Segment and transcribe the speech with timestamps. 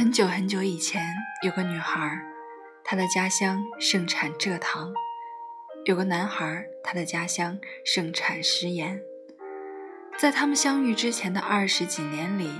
[0.00, 2.22] 很久很久以前，有个女孩，
[2.82, 4.94] 她的家乡盛产蔗糖；
[5.84, 8.98] 有个男孩，他的家乡盛产食盐。
[10.16, 12.50] 在他们相遇之前的二十几年里，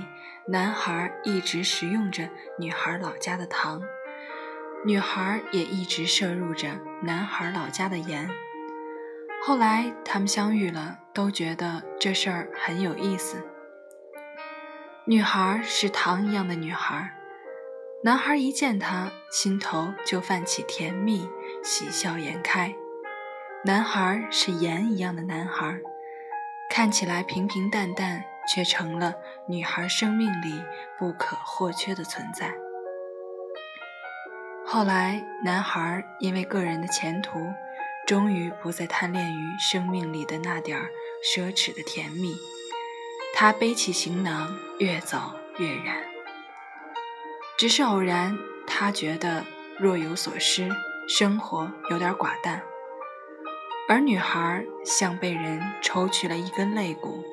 [0.49, 3.81] 男孩一直食用着女孩老家的糖，
[4.85, 8.29] 女孩也一直摄入着男孩老家的盐。
[9.43, 13.43] 后来他们相遇了，都觉得这事儿很有意思。
[15.05, 17.17] 女孩是糖一样的女孩。
[18.03, 21.29] 男孩一见她，心头就泛起甜蜜，
[21.63, 22.73] 喜笑颜开。
[23.63, 25.79] 男孩是盐一样的男孩，
[26.67, 29.13] 看起来平平淡淡，却成了
[29.47, 30.63] 女孩生命里
[30.97, 32.51] 不可或缺的存在。
[34.65, 37.39] 后来，男孩因为个人的前途，
[38.07, 40.89] 终于不再贪恋于生命里的那点儿
[41.23, 42.33] 奢侈的甜蜜，
[43.35, 45.19] 他背起行囊，越走
[45.59, 46.10] 越远。
[47.61, 49.45] 只是偶然，他觉得
[49.77, 50.67] 若有所失，
[51.07, 52.63] 生活有点寡淡。
[53.87, 57.23] 而女孩像被人抽去了一根肋骨，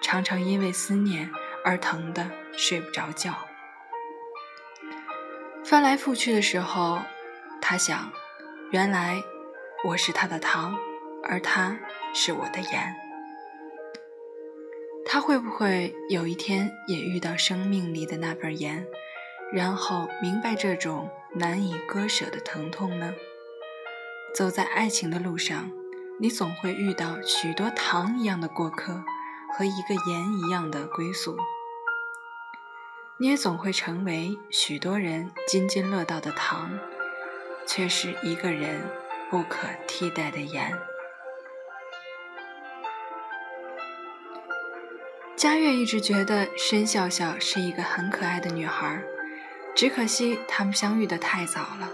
[0.00, 1.30] 常常因为思念
[1.62, 3.34] 而疼得睡不着觉。
[5.62, 7.00] 翻来覆去的时候，
[7.60, 8.10] 他想：
[8.70, 9.22] 原来
[9.84, 10.74] 我是他的糖，
[11.22, 11.78] 而他
[12.14, 12.96] 是我的盐。
[15.04, 18.86] 他会不会有一天也遇到生命里的那份盐？
[19.52, 23.12] 然后明白这种难以割舍的疼痛呢？
[24.32, 25.70] 走在爱情的路上，
[26.20, 29.02] 你总会遇到许多糖一样的过客
[29.52, 31.36] 和一个盐一样的归宿。
[33.18, 36.78] 你也总会成为许多人津津乐道的糖，
[37.66, 38.80] 却是一个人
[39.28, 40.72] 不可替代的盐。
[45.36, 49.02] 佳悦一直觉得申笑笑是一个很可爱的女孩。
[49.80, 51.90] 只可惜他们相遇的太早了，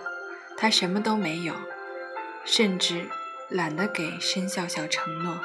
[0.56, 1.54] 他什么都没有，
[2.44, 3.08] 甚至
[3.48, 5.38] 懒得给申笑笑承诺。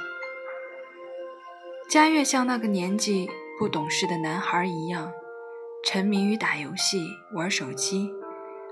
[1.88, 3.30] 佳悦像那个年纪
[3.60, 5.14] 不懂事的男孩一样，
[5.86, 8.10] 沉迷于打游戏、玩手机，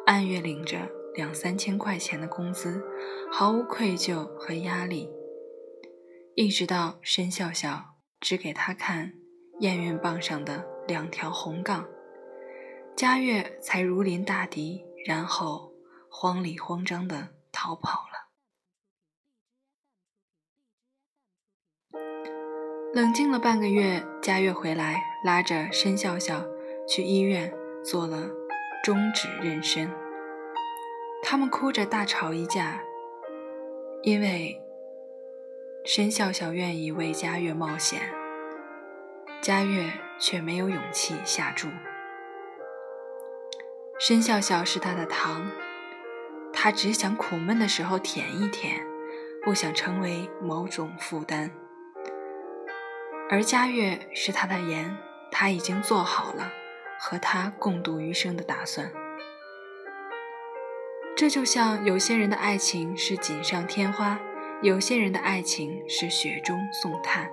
[0.08, 2.84] 按月领着两三千块钱的工资，
[3.32, 5.12] 毫无愧疚和压力。
[6.34, 7.86] 一直到申笑笑
[8.20, 9.14] 只给他看
[9.60, 11.86] 验孕棒上的两条红杠。
[13.00, 15.72] 佳悦才如临大敌，然后
[16.12, 18.28] 慌里慌张地逃跑了。
[22.94, 26.46] 冷静了半个月，佳悦回来，拉着申笑笑
[26.90, 27.54] 去医院
[27.86, 28.30] 做了
[28.84, 29.90] 终止妊娠。
[31.24, 32.84] 他们哭着大吵一架，
[34.04, 34.62] 因为
[35.86, 38.14] 申笑笑愿意为佳悦冒险，
[39.40, 39.90] 佳悦
[40.20, 41.70] 却没有勇气下注。
[44.00, 45.52] 申笑笑是他的糖，
[46.54, 48.80] 他只想苦闷的时候舔一舔，
[49.44, 51.52] 不想成为某种负担。
[53.30, 54.98] 而佳悦是他的盐，
[55.30, 56.50] 他已经做好了
[56.98, 58.90] 和他共度余生的打算。
[61.18, 64.18] 这就像有些人的爱情是锦上添花，
[64.62, 67.30] 有些人的爱情是雪中送炭，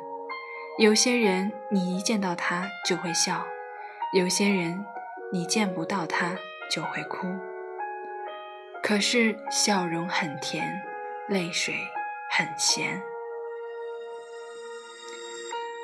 [0.81, 3.47] 有些人你一见到他就会笑，
[4.13, 4.85] 有些人
[5.33, 6.37] 你见不到他。
[6.71, 7.27] 就会哭，
[8.83, 10.83] 可是笑容很甜，
[11.29, 11.75] 泪水
[12.31, 13.03] 很咸。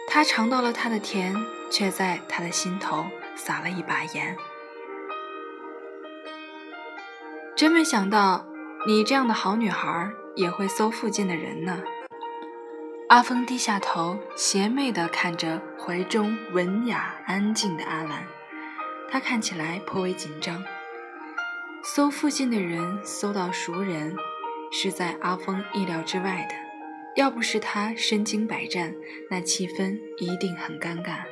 [0.08, 1.34] 他尝到了他的甜，
[1.70, 4.36] 却在他的心头撒了一把盐。
[7.56, 8.44] 真没想到，
[8.86, 11.82] 你这样的好女孩也会搜附近的人呢。
[13.08, 18.26] 阿峰低下头，邪魅地看着怀中文雅安静的阿兰。
[19.12, 20.64] 他看起来颇为紧张。
[21.84, 24.16] 搜附近的人，搜到熟人，
[24.70, 26.54] 是在阿峰意料之外的。
[27.14, 28.94] 要不是他身经百战，
[29.28, 31.24] 那气氛一定很尴尬。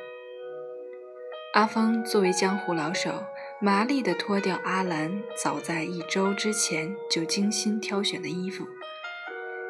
[1.55, 3.23] 阿峰作为江湖老手，
[3.59, 8.67] 麻利地脱掉阿兰早在一周之前就精心挑选的衣服。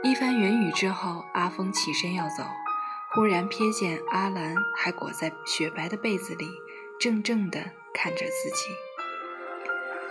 [0.04, 2.44] 一番言语之后，阿峰起身要走，
[3.14, 6.50] 忽然瞥见阿兰还裹在雪白的被子里。
[7.02, 7.60] 怔怔地
[7.96, 8.66] 看着自己，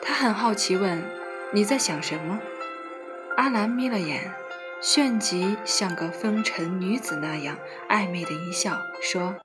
[0.03, 1.01] 他很好奇，问
[1.55, 2.41] ：“你在想什么？”
[3.39, 4.35] 阿兰眯了眼，
[4.83, 7.57] 旋即像个风尘女子那样
[7.89, 9.37] 暧昧的一笑，说：“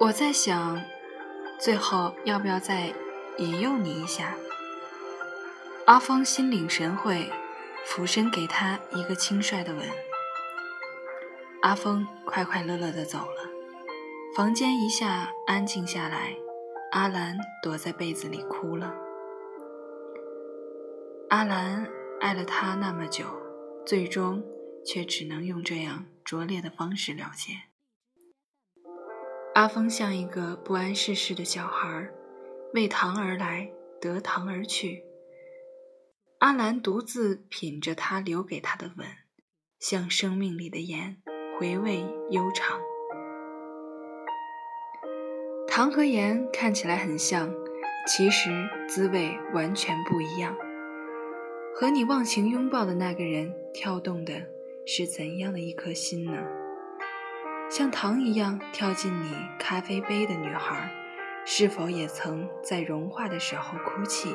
[0.00, 0.82] 我在想，
[1.58, 2.92] 最后要不要再
[3.38, 4.34] 引诱你一下？”
[5.88, 7.32] 阿峰心领神会，
[7.86, 9.82] 俯身给他一个轻率的吻。
[11.62, 13.49] 阿峰快快乐乐的走了。
[14.40, 16.34] 房间一下安静下来，
[16.92, 18.94] 阿兰躲在被子里哭了。
[21.28, 21.86] 阿兰
[22.20, 23.26] 爱了他那么久，
[23.84, 24.42] 最终
[24.82, 27.52] 却只能用这样拙劣的方式了结。
[29.54, 32.08] 阿峰像一个不谙世事的小孩，
[32.72, 33.70] 为糖而来，
[34.00, 35.04] 得糖而去。
[36.38, 39.06] 阿兰独自品着他留给他的吻，
[39.78, 41.20] 像生命里的盐，
[41.58, 42.80] 回味悠长。
[45.70, 47.48] 糖和盐看起来很像，
[48.04, 48.50] 其实
[48.88, 50.56] 滋味完全不一样。
[51.72, 54.34] 和你忘情拥抱的那个人，跳动的
[54.84, 56.42] 是怎样的一颗心呢？
[57.70, 60.90] 像糖一样跳进你咖啡杯的女孩，
[61.46, 64.34] 是否也曾在融化的时候哭泣？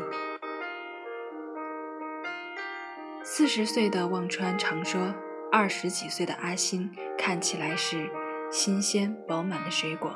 [3.24, 5.14] 四十岁的忘川常说，
[5.52, 8.10] 二十几岁的阿星看起来是
[8.50, 10.16] 新鲜饱满的水果。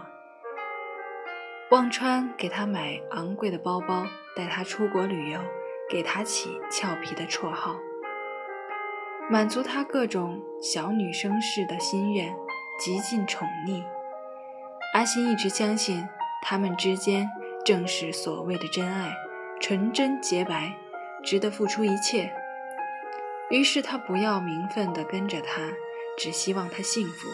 [1.71, 4.03] 忘川给他买昂贵的包包，
[4.35, 5.39] 带他出国旅游，
[5.87, 7.75] 给他起俏皮的绰号，
[9.29, 12.35] 满足他各种小女生式的心愿，
[12.79, 13.83] 极尽宠溺。
[14.95, 16.09] 阿欣一直相信
[16.41, 17.29] 他们之间
[17.63, 19.15] 正是所谓的真爱，
[19.61, 20.75] 纯真洁白，
[21.23, 22.33] 值得付出一切。
[23.51, 25.61] 于是他不要名分的跟着他，
[26.17, 27.29] 只希望他幸福。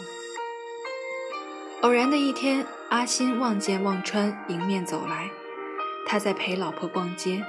[1.84, 5.30] 偶然的一天，阿新望见忘川迎面走来，
[6.06, 7.44] 他在陪老婆逛街，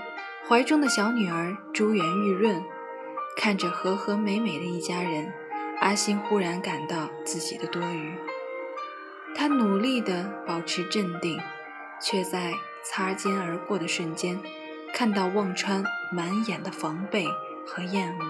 [0.49, 2.65] 怀中的小女儿珠圆玉润，
[3.37, 5.33] 看着和和美美的一家人，
[5.81, 8.15] 阿新忽然感到自己的多余。
[9.35, 11.39] 他努力地保持镇定，
[12.01, 14.41] 却在擦肩而过的瞬间，
[14.95, 17.27] 看到忘川满眼的防备
[17.67, 18.25] 和厌恶。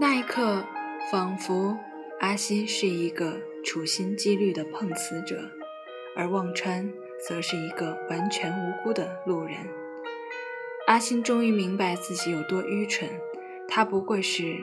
[0.00, 0.64] 那一刻，
[1.10, 1.78] 仿佛
[2.20, 3.38] 阿新是一个。
[3.64, 5.50] 处心积虑的碰瓷者，
[6.16, 6.92] 而忘川
[7.26, 9.56] 则是一个完全无辜的路人。
[10.86, 13.08] 阿星终于明白自己有多愚蠢，
[13.68, 14.58] 他不过是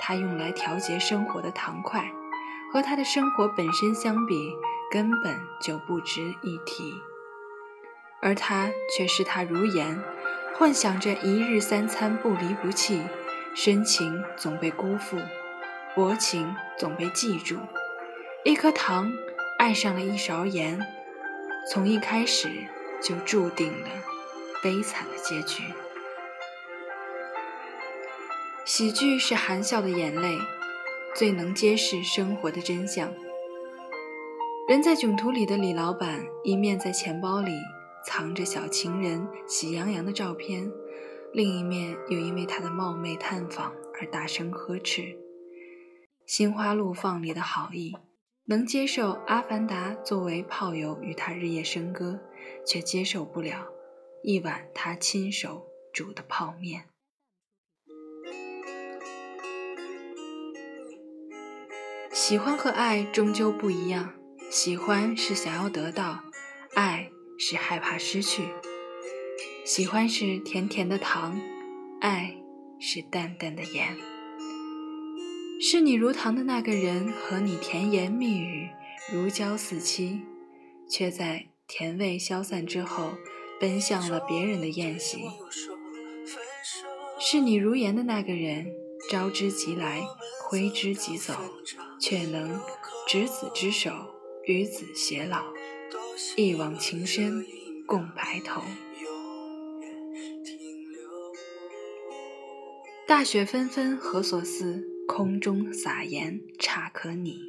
[0.00, 2.10] 他用来调节生活的糖块，
[2.72, 4.52] 和他的生活本身相比，
[4.90, 6.94] 根本就不值一提。
[8.22, 10.00] 而他却视他如盐，
[10.54, 13.02] 幻想着一日三餐不离不弃，
[13.54, 15.18] 深情总被辜负，
[15.94, 17.58] 薄情总被记住。
[18.44, 19.10] 一颗糖
[19.58, 20.78] 爱上了一勺盐，
[21.66, 22.46] 从一开始
[23.00, 23.88] 就注定了
[24.62, 25.62] 悲惨的结局。
[28.66, 30.36] 喜剧是含笑的眼泪，
[31.16, 33.10] 最能揭示生活的真相。
[34.68, 37.50] 人在囧途里的李老板，一面在钱包里
[38.04, 40.70] 藏着小情人喜洋洋的照片，
[41.32, 45.16] 另一面又因为他的冒昧探访而大声呵斥，
[46.26, 47.96] 心花怒放里的好意。
[48.46, 52.20] 能接受阿凡达作为炮友与他日夜笙歌，
[52.66, 53.66] 却接受不了
[54.22, 56.84] 一碗他亲手煮的泡面。
[62.12, 64.12] 喜欢和爱终究不一样，
[64.50, 66.22] 喜欢是想要得到，
[66.74, 68.50] 爱是害怕失去。
[69.64, 71.40] 喜欢是甜甜的糖，
[72.02, 72.36] 爱
[72.78, 74.13] 是淡淡的盐。
[75.66, 78.68] 视你如糖的那个人和你甜言蜜语，
[79.10, 80.20] 如胶似漆，
[80.90, 83.14] 却在甜味消散之后，
[83.58, 85.20] 奔向了别人的宴席。
[87.18, 88.66] 视你如盐的那个人，
[89.10, 90.02] 招之即来，
[90.42, 91.32] 挥之即走，
[91.98, 92.60] 却能
[93.08, 93.90] 执子之手，
[94.44, 95.46] 与子偕老，
[96.36, 97.42] 一往情深，
[97.86, 98.60] 共白头。
[103.06, 104.90] 大雪纷纷，何所似？
[105.06, 107.42] 空中撒盐，差可拟。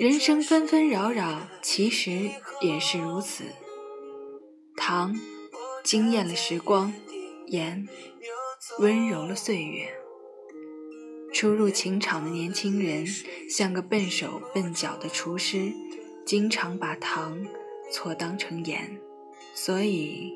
[0.00, 3.44] 人生纷纷扰扰，其实也是如此。
[4.76, 5.16] 糖
[5.82, 6.92] 惊艳了时光，
[7.46, 7.88] 盐
[8.78, 9.94] 温柔了岁月。
[11.32, 13.06] 初入情场的年轻人，
[13.48, 15.72] 像个笨手笨脚的厨师，
[16.26, 17.46] 经常把糖
[17.92, 19.00] 错当成盐，
[19.54, 20.32] 所以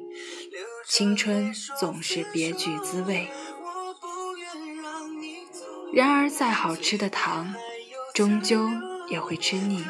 [0.86, 3.28] 青春总是别具滋味。
[5.92, 7.54] 然而，再好吃的糖，
[8.14, 8.68] 终究
[9.08, 9.84] 也会吃腻；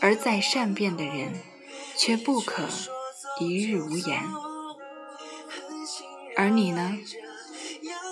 [0.00, 1.40] 而再善变的人，
[1.96, 2.64] 却不可
[3.40, 4.20] 一日无言。
[6.36, 6.98] 而你呢？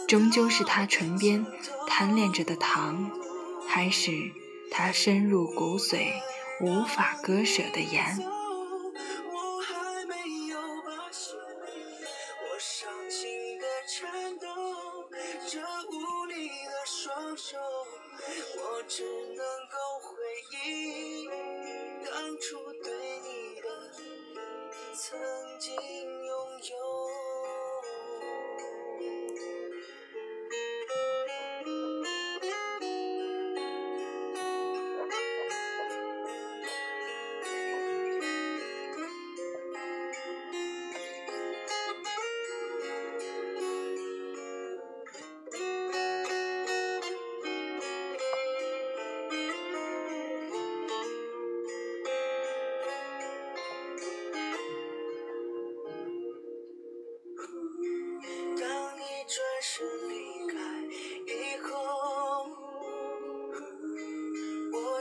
[0.07, 1.45] 终究是他唇边
[1.89, 3.11] 贪恋着的糖，
[3.67, 4.13] 还是
[4.71, 6.13] 他深入骨髓、
[6.61, 8.19] 无法割舍的盐？
[18.73, 19.92] 我只能够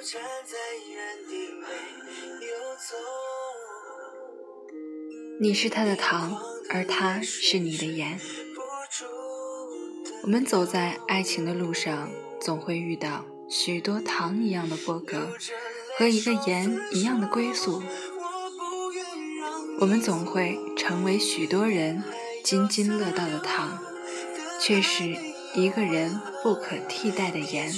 [0.01, 0.57] 我站在
[0.89, 1.67] 原地为
[5.39, 6.41] 你是他的糖，
[6.71, 8.19] 而他是你的盐。
[10.23, 12.09] 我们走在爱情的路上，
[12.41, 15.27] 总会遇到许多糖一样的波折，
[15.99, 17.83] 和一个盐一样的归宿。
[19.81, 22.03] 我们总会成为许多人
[22.43, 23.77] 津津乐道的糖，
[24.59, 25.15] 却是
[25.53, 27.71] 一个人不可替代的盐。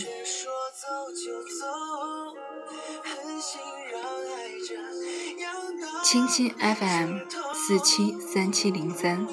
[6.13, 7.22] 清新 FM
[7.55, 9.27] 四七三七零三，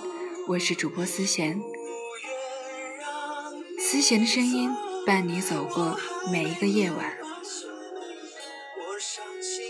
[0.49, 1.60] 我是主播思贤。
[3.78, 4.70] 思贤的声音
[5.06, 6.00] 伴你走过
[6.32, 7.18] 每一个夜晚。
[8.78, 9.70] 我伤心。